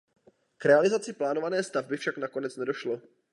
[0.57, 3.01] K realizaci plánované stavby však nakonec nedošlo.